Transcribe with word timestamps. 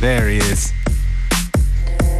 There 0.00 0.30
he 0.30 0.38
is. 0.38 0.72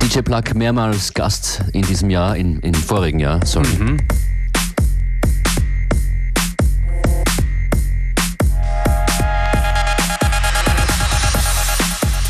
DJ 0.01 0.21
Plug 0.23 0.55
mehrmals 0.55 1.15
Gast 1.15 1.63
in 1.73 1.81
diesem 1.81 2.11
Jahr, 2.11 2.37
in, 2.37 2.61
im 2.61 2.75
vorigen 2.75 3.19
Jahr, 3.19 3.41
sorry. 3.47 3.69
Mhm. 3.69 3.97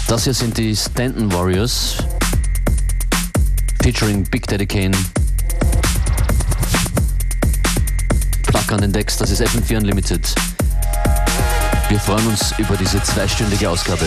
Das 0.06 0.22
hier 0.22 0.34
sind 0.34 0.56
die 0.56 0.76
Stanton 0.76 1.32
Warriors 1.32 1.96
featuring 3.82 4.22
Big 4.30 4.46
Daddy 4.46 4.67
Kane. 4.67 4.96
Plug 8.44 8.72
an 8.72 8.82
den 8.82 8.92
Decks, 8.92 9.17
das 9.17 9.32
ist 9.32 9.42
FM4 9.42 9.78
Unlimited. 9.78 10.32
Wir 11.90 11.98
freuen 11.98 12.24
uns 12.28 12.54
über 12.56 12.76
diese 12.76 13.02
zweistündige 13.02 13.68
Ausgabe. 13.68 14.06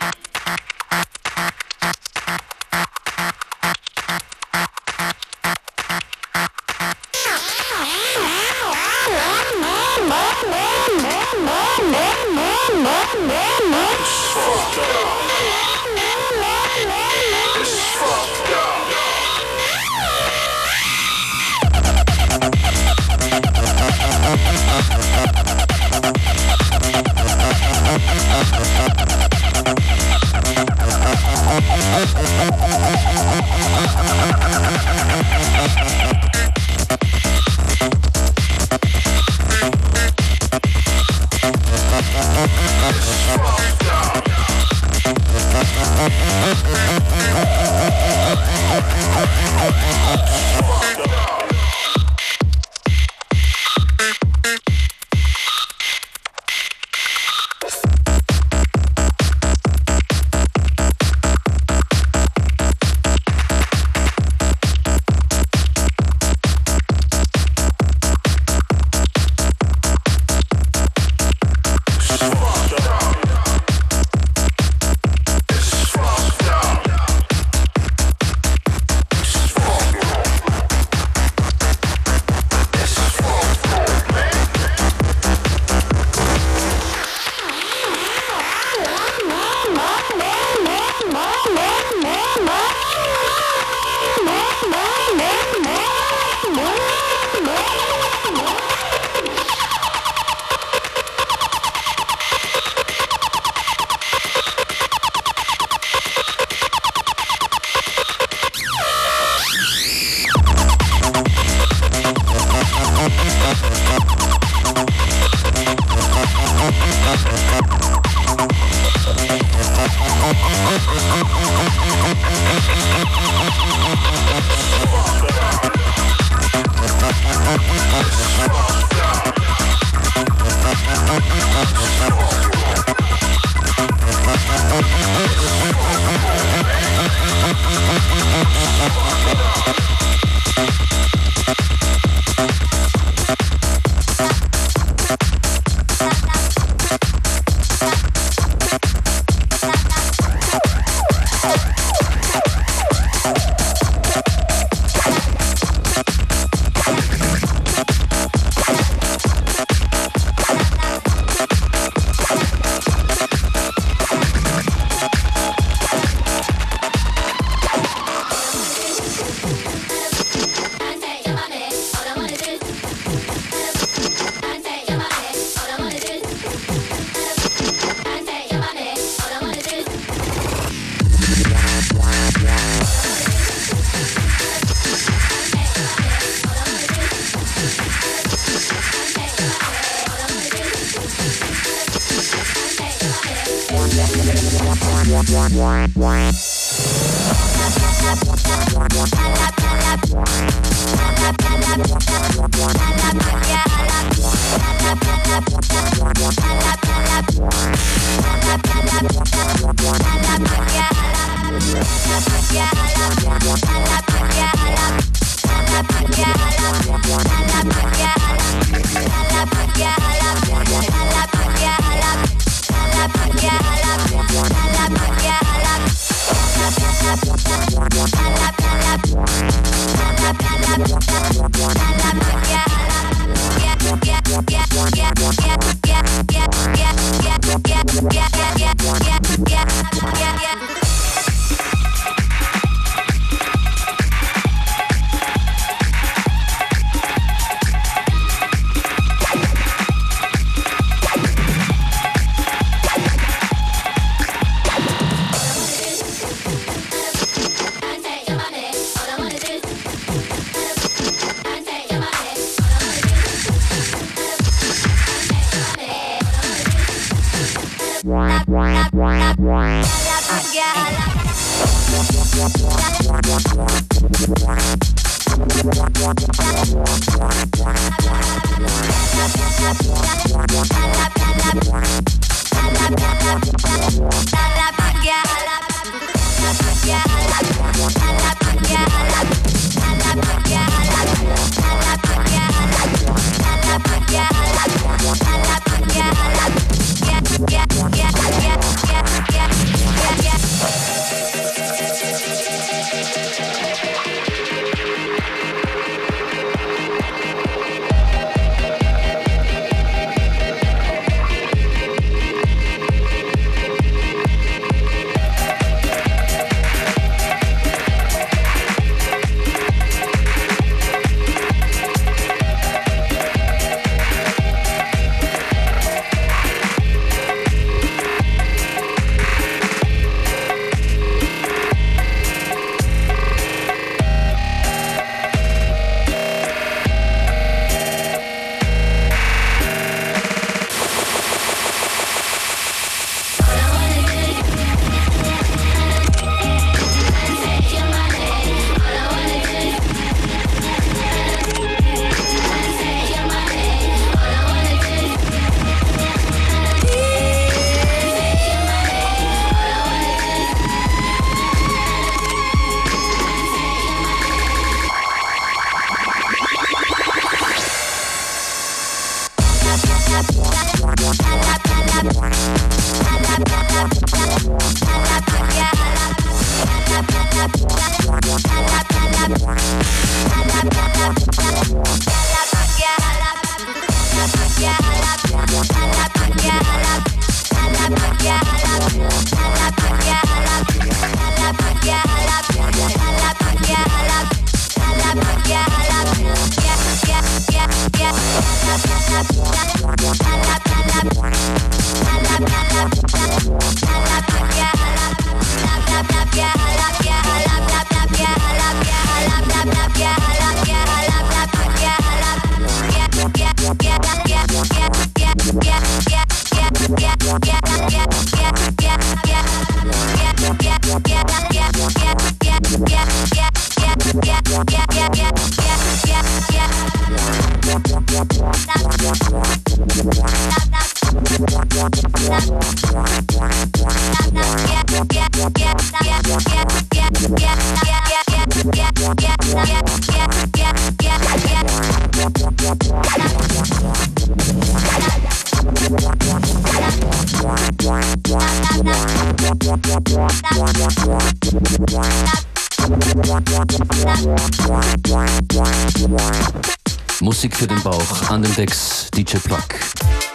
Musik 457.20 457.56
für 457.56 457.66
den 457.66 457.82
Bauch, 457.82 458.30
an 458.30 458.42
den 458.42 458.54
Decks 458.54 459.10
DJ 459.14 459.36
Plug. 459.38 460.27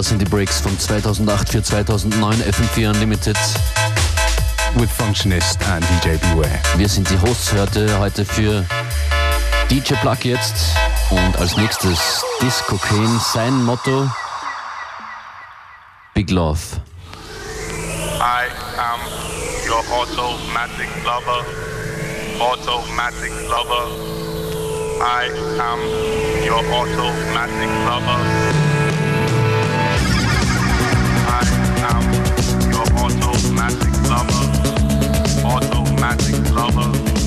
Das 0.00 0.08
sind 0.08 0.22
die 0.22 0.24
Breaks 0.24 0.60
von 0.60 0.78
2008 0.78 1.50
für 1.50 1.62
2009 1.62 2.36
FM4 2.40 2.88
Unlimited. 2.88 3.36
With 4.76 4.90
Functionist 4.90 5.58
and 5.64 5.84
DJ 5.84 6.12
Beware. 6.16 6.58
Wir 6.76 6.88
sind 6.88 7.10
die 7.10 7.20
Hosts 7.20 7.52
heute, 7.52 7.98
heute 7.98 8.24
für 8.24 8.64
DJ 9.68 9.92
Plug 10.00 10.16
jetzt 10.22 10.54
und 11.10 11.36
als 11.36 11.54
nächstes 11.58 12.24
Disco 12.40 12.78
Kane. 12.78 13.20
Sein 13.34 13.62
Motto: 13.62 14.10
Big 16.14 16.30
Love. 16.30 16.60
I 18.20 18.48
am 18.78 19.00
your 19.68 19.84
automatic 19.92 20.88
lover. 21.04 21.44
Automatic 22.40 23.32
lover. 23.50 23.90
I 25.02 25.28
am 25.60 25.80
your 26.48 26.64
automatic 26.72 27.68
lover. 27.84 28.59
Magic 36.00 36.54
lover. 36.54 37.19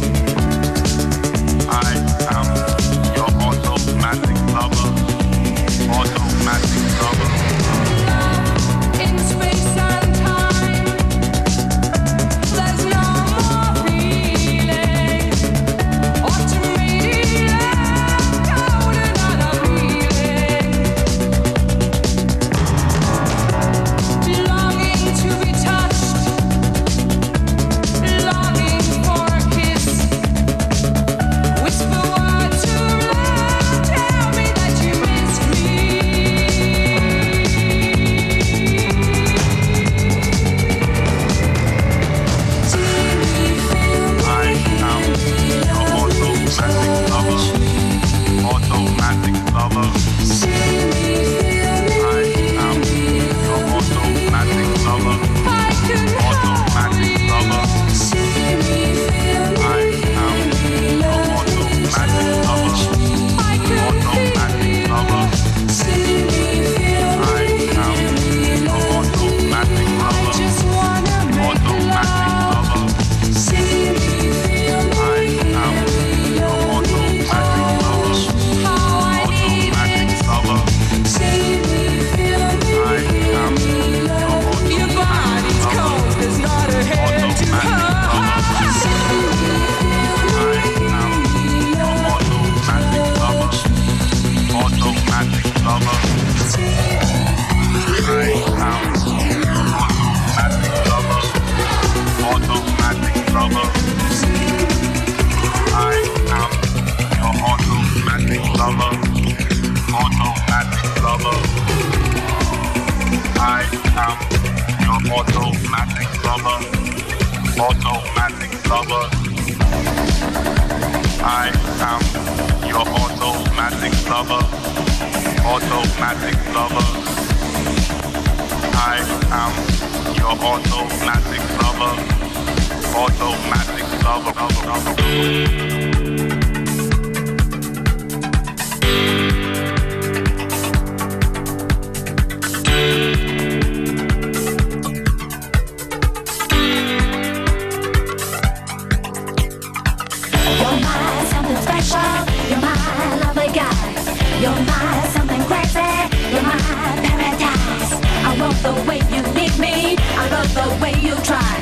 the 158.64 158.74
way 158.88 159.00
you 159.12 159.22
need 159.34 159.58
me. 159.60 159.98
I 160.00 160.30
love 160.30 160.54
the 160.54 160.68
way 160.82 160.94
you 161.02 161.16
try. 161.16 161.54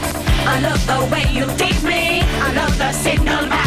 I 0.45 0.59
love 0.59 0.85
the 0.85 0.99
way 1.11 1.25
you 1.33 1.45
teach 1.57 1.81
me. 1.81 2.21
I 2.21 2.53
love 2.53 2.77
the 2.77 2.91
signal. 2.91 3.60